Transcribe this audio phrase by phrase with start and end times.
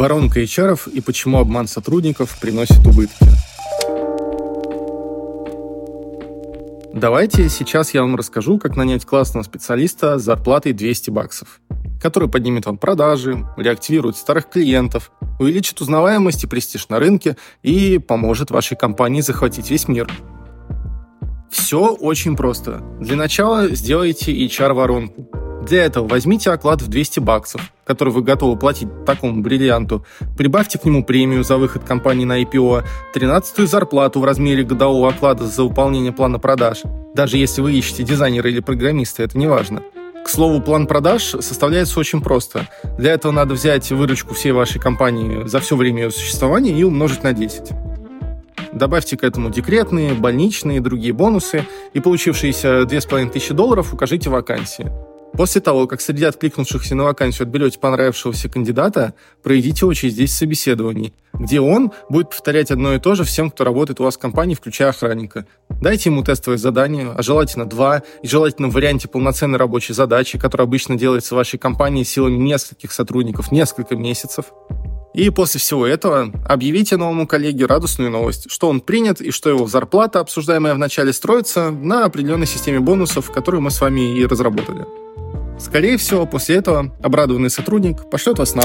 [0.00, 3.26] Воронка HR и почему обман сотрудников приносит убытки.
[6.94, 11.60] Давайте сейчас я вам расскажу, как нанять классного специалиста с зарплатой 200 баксов,
[12.02, 18.50] который поднимет вам продажи, реактивирует старых клиентов, увеличит узнаваемость и престиж на рынке и поможет
[18.50, 20.10] вашей компании захватить весь мир.
[21.50, 22.80] Все очень просто.
[23.00, 25.49] Для начала сделайте HR-воронку.
[25.62, 30.04] Для этого возьмите оклад в 200 баксов, который вы готовы платить такому бриллианту,
[30.36, 35.46] прибавьте к нему премию за выход компании на IPO, 13-ю зарплату в размере годового оклада
[35.46, 36.82] за выполнение плана продаж.
[37.14, 39.82] Даже если вы ищете дизайнера или программиста, это не важно.
[40.24, 42.68] К слову, план продаж составляется очень просто.
[42.98, 47.22] Для этого надо взять выручку всей вашей компании за все время ее существования и умножить
[47.22, 47.70] на 10.
[48.72, 55.09] Добавьте к этому декретные, больничные и другие бонусы, и получившиеся 2500 долларов укажите вакансии.
[55.32, 61.60] После того, как среди откликнувшихся на вакансию отберете понравившегося кандидата, проведите очередь здесь собеседований, где
[61.60, 64.90] он будет повторять одно и то же всем, кто работает у вас в компании, включая
[64.90, 65.46] охранника.
[65.68, 70.66] Дайте ему тестовое задание, а желательно два, и желательно в варианте полноценной рабочей задачи, которая
[70.66, 74.46] обычно делается в вашей компании силами нескольких сотрудников несколько месяцев.
[75.14, 79.66] И после всего этого объявите новому коллеге радостную новость, что он принят и что его
[79.66, 84.86] зарплата, обсуждаемая в начале, строится на определенной системе бонусов, которую мы с вами и разработали.
[85.60, 88.62] Скорее всего, после этого обрадованный сотрудник пошлет вас на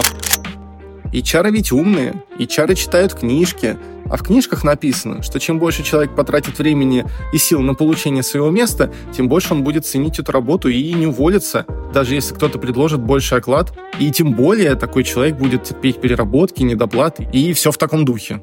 [1.16, 3.78] и чары ведь умные, и чары читают книжки,
[4.10, 8.50] а в книжках написано, что чем больше человек потратит времени и сил на получение своего
[8.50, 13.00] места, тем больше он будет ценить эту работу и не уволится, даже если кто-то предложит
[13.00, 13.74] больше оклад.
[13.98, 18.42] И тем более такой человек будет терпеть переработки, недоплаты и все в таком духе.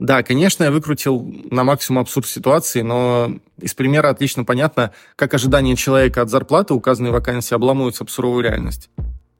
[0.00, 5.76] Да, конечно, я выкрутил на максимум абсурд ситуации, но из примера отлично понятно, как ожидания
[5.76, 8.88] человека от зарплаты указанной вакансии обламываются об суровую реальность.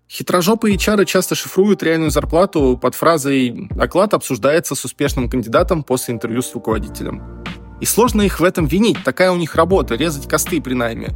[0.08, 6.42] Хитрожопые HR часто шифруют реальную зарплату под фразой «оклад обсуждается с успешным кандидатом после интервью
[6.42, 7.42] с руководителем».
[7.80, 11.08] И сложно их в этом винить, такая у них работа– резать косты при найме.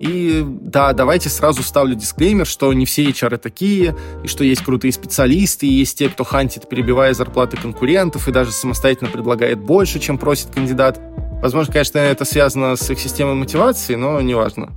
[0.00, 3.94] И да, давайте сразу ставлю дисклеймер, что не все HR такие,
[4.24, 8.50] и что есть крутые специалисты, и есть те, кто хантит, перебивая зарплаты конкурентов, и даже
[8.50, 10.98] самостоятельно предлагает больше, чем просит кандидат.
[11.42, 14.70] Возможно, конечно, это связано с их системой мотивации, но неважно.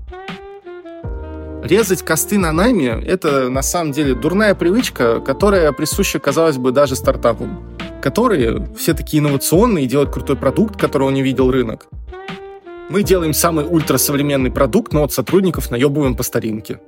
[1.63, 6.97] Резать косты на найме– это на самом деле дурная привычка, которая присуща, казалось бы, даже
[6.97, 7.63] стартапам,
[8.01, 11.88] которые все такие инновационные и делают крутой продукт, которого не видел рынок.
[12.93, 16.79] Мы делаем самый ультрасовременный продукт, но от сотрудников наебываем по старинке.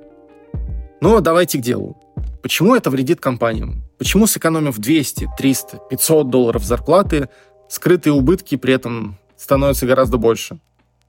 [1.00, 1.96] Но давайте к делу.
[2.44, 3.82] Почему это вредит компаниям?
[3.98, 7.28] Почему сэкономив 200, 300, 500 долларов зарплаты,
[7.68, 10.60] скрытые убытки при этом становятся гораздо больше?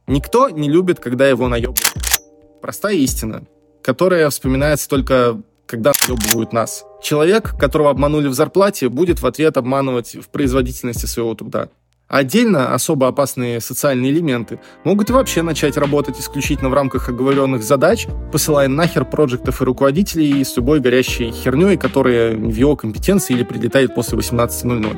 [0.07, 2.19] Никто не любит, когда его наебывают.
[2.59, 3.43] Простая истина,
[3.83, 6.85] которая вспоминается только когда наебывают нас.
[7.03, 11.69] Человек, которого обманули в зарплате, будет в ответ обманывать в производительности своего труда.
[12.07, 18.07] Отдельно особо опасные социальные элементы могут и вообще начать работать исключительно в рамках оговоренных задач,
[18.31, 23.93] посылая нахер проектов и руководителей с любой горящей херней, которая в его компетенции или прилетает
[23.93, 24.97] после 18.00.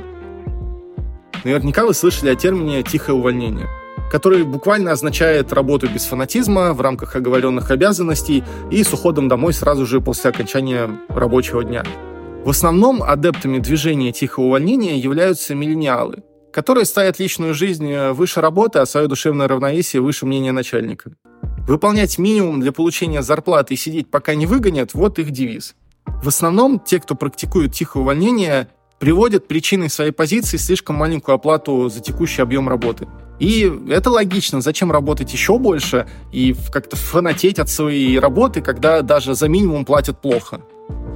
[1.44, 3.68] Наверняка вы слышали о термине «тихое увольнение»,
[4.12, 9.88] который буквально означает работу без фанатизма в рамках оговоренных обязанностей и с уходом домой сразу
[9.88, 11.84] же после окончания рабочего дня.
[12.44, 18.80] В основном адептами движения тихого увольнения являются миллениалы, которые ставят личную жизнь э, выше работы,
[18.80, 21.12] а свое душевное равновесие выше мнения начальника.
[21.68, 25.76] Выполнять минимум для получения зарплаты и сидеть пока не выгонят– вот их девиз.
[26.06, 32.02] В основном те, кто практикует тихое увольнение, приводят причиной своей позиции слишком маленькую оплату за
[32.02, 33.08] текущий объем работы.
[33.40, 34.60] И это логично.
[34.60, 40.22] Зачем работать еще больше и как-то фанатеть от своей работы, когда даже за минимум платят
[40.22, 40.62] плохо?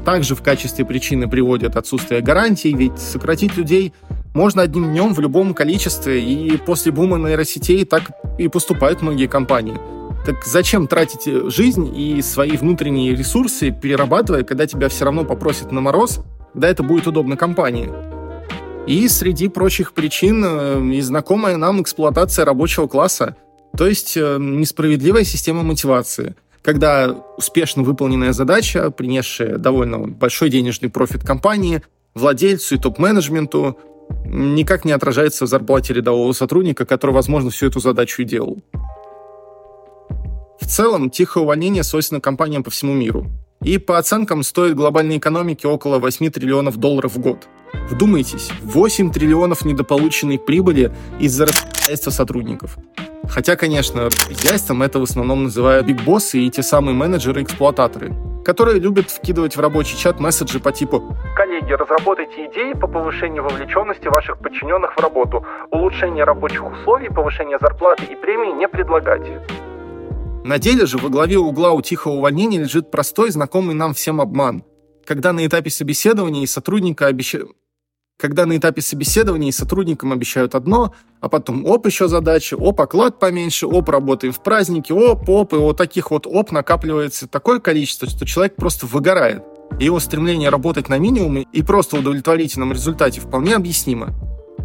[0.05, 3.93] Также в качестве причины приводят отсутствие гарантий, ведь сократить людей
[4.33, 8.03] можно одним днем в любом количестве, и после бума нейросетей так
[8.37, 9.77] и поступают многие компании.
[10.25, 15.81] Так зачем тратить жизнь и свои внутренние ресурсы, перерабатывая, когда тебя все равно попросят на
[15.81, 16.21] мороз,
[16.53, 17.91] когда это будет удобно компании?
[18.87, 23.37] И среди прочих причин э, и знакомая нам эксплуатация рабочего класса,
[23.77, 31.23] то есть э, несправедливая система мотивации– когда успешно выполненная задача, принесшая довольно большой денежный профит
[31.23, 31.83] компании,
[32.15, 33.77] владельцу и топ-менеджменту,
[34.25, 38.61] никак не отражается в зарплате рядового сотрудника, который, возможно, всю эту задачу и делал.
[40.59, 43.27] В целом, тихое увольнение свойственно компаниям по всему миру.
[43.63, 47.47] И по оценкам стоит глобальной экономике около 8 триллионов долларов в год.
[47.89, 52.77] Вдумайтесь, 8 триллионов недополученной прибыли из-за распределяйства сотрудников.
[53.29, 58.13] Хотя, конечно, распределяйством это в основном называют бигбоссы и те самые менеджеры-эксплуататоры,
[58.43, 61.15] которые любят вкидывать в рабочий чат месседжи по типу
[61.53, 68.05] «Коллеги, разработайте идеи по повышению вовлеченности ваших подчиненных в работу, улучшение рабочих условий, повышение зарплаты
[68.05, 69.39] и премии не предлагайте».
[70.43, 74.63] На деле же во главе угла у тихого увольнения лежит простой, знакомый нам всем обман.
[75.05, 77.51] Когда на этапе собеседования и сотрудника обещают
[78.17, 83.67] когда на этапе собеседования сотрудникам обещают одно, а потом оп, еще задачи, оп, оклад поменьше,
[83.67, 88.25] оп, работаем в празднике, оп, оп, и вот таких вот оп накапливается такое количество, что
[88.25, 89.43] человек просто выгорает.
[89.79, 94.13] Его стремление работать на минимуме и просто удовлетворительном результате вполне объяснимо.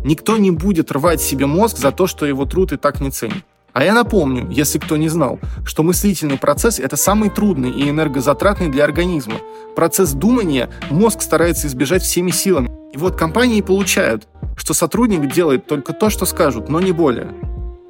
[0.04, 3.44] Никто не будет рвать себе мозг за то, что его труд и так не ценит.
[3.72, 8.68] А я напомню, если кто не знал, что мыслительный процесс– это самый трудный и энергозатратный
[8.68, 9.34] для организма.
[9.76, 12.70] Процесс думания мозг старается избежать всеми силами.
[12.92, 17.28] И вот компании получают, что сотрудник делает только то, что скажут, но не более.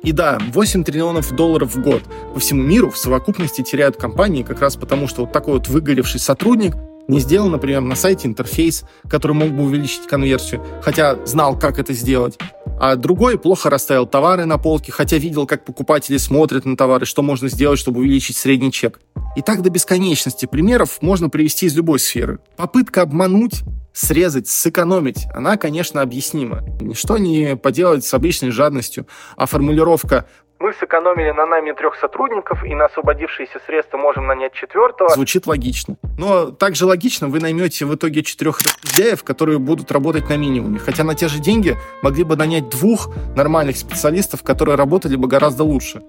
[0.03, 2.03] И да, 8 триллионов долларов в год
[2.35, 6.21] по всему миру в совокупности теряют компании как раз потому, что вот такой вот выгоревший
[6.21, 6.75] сотрудник
[7.09, 11.93] не сделал, например, на сайте интерфейс, который мог бы увеличить конверсию, хотя знал, как это
[11.93, 12.39] сделать
[12.81, 17.23] а другой плохо расставил товары на полке, хотя видел, как покупатели смотрят на товары, что
[17.23, 19.01] можно сделать, чтобы увеличить средний чек.
[19.37, 22.39] И так до бесконечности примеров можно привести из любой сферы.
[22.57, 23.63] Попытка обмануть,
[23.93, 26.65] срезать, сэкономить, она, конечно, объяснима.
[26.81, 29.07] Ничто не поделать с обычной жадностью,
[29.37, 30.27] а формулировка
[30.61, 35.11] мы сэкономили на нами трех сотрудников, и на освободившиеся средства можем нанять четвертого.
[35.11, 35.97] Звучит логично.
[36.19, 40.79] Но также логично вы наймете в итоге четырех разделяев, которые будут работать на минимуме.
[40.79, 45.63] Хотя на те же деньги могли бы нанять двух нормальных специалистов, которые работали бы гораздо
[45.63, 46.03] лучше.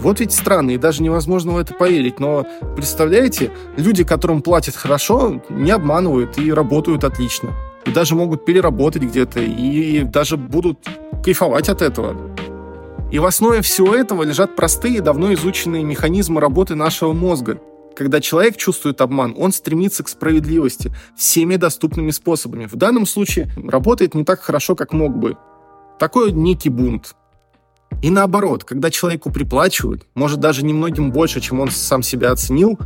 [0.00, 2.20] Вот ведь странно, и даже невозможно в это поверить.
[2.20, 2.46] Но
[2.76, 7.52] представляете, люди, которым платят хорошо, не обманывают и работают отлично.
[7.86, 10.78] И даже могут переработать где-то, и даже будут
[11.22, 12.33] кайфовать от этого.
[13.14, 17.60] И в основе всего этого лежат простые, давно изученные механизмы работы нашего мозга.
[17.94, 22.66] Когда человек чувствует обман, он стремится к справедливости всеми доступными способами.
[22.66, 25.36] В данном случае работает не так хорошо, как мог бы.
[26.00, 27.14] Такой некий бунт.
[28.02, 32.80] И наоборот, когда человеку приплачивают, может даже немногим больше, чем он сам себя оценил,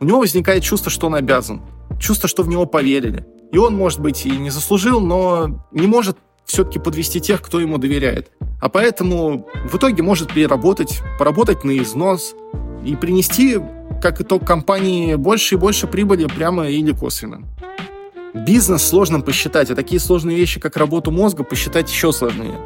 [0.00, 1.60] у него возникает чувство, что он обязан.
[2.00, 3.26] Чувство, что в него поверили.
[3.52, 7.78] И он, может быть, и не заслужил, но не может все-таки подвести тех, кто ему
[7.78, 8.30] доверяет.
[8.60, 12.34] А поэтому в итоге может переработать, поработать на износ
[12.84, 13.60] и принести,
[14.00, 17.42] как итог компании, больше и больше прибыли прямо или косвенно.
[18.34, 22.58] Бизнес сложно посчитать, а такие сложные вещи, как работу мозга, посчитать еще сложнее.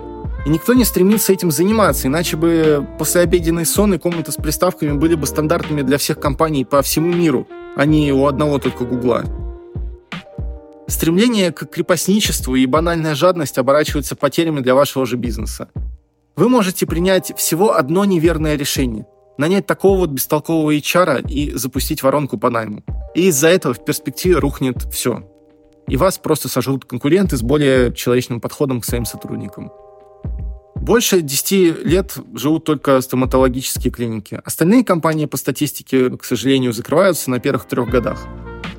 [0.44, 5.15] И никто не стремится этим заниматься, иначе бы послеобеденный сон и комната с приставками были
[5.15, 9.25] бы стандартными для всех компаний по всему миру, а не у одного только Гугла.
[10.90, 15.69] Стремление к крепостничеству и банальная жадность оборачиваются потерями для вашего же бизнеса.
[16.34, 19.06] Вы можете принять всего одно неверное решение–
[19.38, 22.82] нанять такого вот бестолкового HR и запустить воронку по найму.
[23.14, 25.22] И из-за этого в перспективе рухнет все.
[25.87, 29.70] И вас просто сожрут конкуренты с более человечным подходом к своим сотрудникам.
[30.75, 34.40] Больше 10 лет живут только стоматологические клиники.
[34.44, 38.26] Остальные компании по статистике, к сожалению, закрываются на первых трех годах.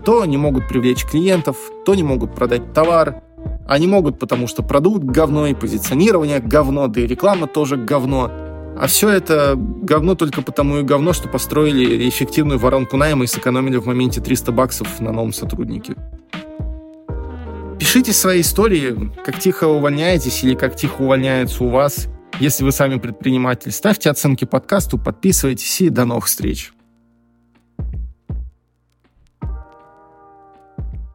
[0.06, 3.22] То не могут привлечь клиентов, то не могут продать товар.
[3.68, 8.32] Они могут, потому что продукт говно, и позиционирование говно, да и реклама тоже говно.
[8.78, 13.78] А все это говно только потому и говно, что построили эффективную воронку найма и сэкономили
[13.78, 15.96] в моменте 300 баксов на новом сотруднике.
[17.80, 22.08] Пишите свои истории, как тихо увольняетесь или как тихо увольняется у вас.
[22.40, 26.74] Если вы сами предприниматель, ставьте оценки подкасту, подписывайтесь и до новых встреч.